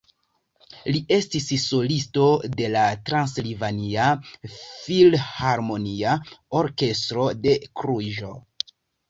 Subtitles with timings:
[0.93, 2.23] Li estis solisto
[2.61, 4.07] de la Transilvania
[4.55, 6.17] Filharmonia
[6.63, 8.35] Orkestro de Kluĵo.